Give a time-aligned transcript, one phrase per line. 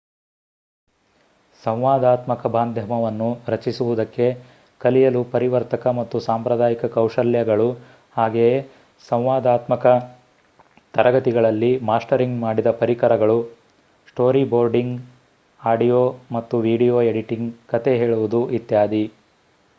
[1.63, 4.27] ಸಂವಾದಾತ್ಮಕ ಮಾಧ್ಯಮವನ್ನು ರಚಿಸುವುದಕ್ಕೆ
[4.81, 7.67] ಕಲಿಯಲು ಪರಿವರ್ತಕ ಮತ್ತು ಸಾಂಪ್ರದಾಯಿಕ ಕೌಶಲ್ಯಗಳು
[8.15, 8.55] ಹಾಗೆಯೇ
[9.07, 9.85] ಸಂವಾದಾತ್ಮಕ
[10.93, 13.37] ತರಗತಿಗಳಲ್ಲಿ ಮಾಸ್ಟರಿಂಗ್ ಮಾಡಿದ ಪರಿಕರಗಳು
[14.07, 14.97] ಸ್ಟೋರಿಬೋರ್ಡಿಂಗ್
[15.59, 16.03] ಆಡಿಯೋ
[16.31, 19.03] ಮತ್ತು ವಿಡಿಯೋ ಎಡಿಟಿಂಗ್ ಕಥೆ ಹೇಳುವುದು ಇತ್ಯಾದಿ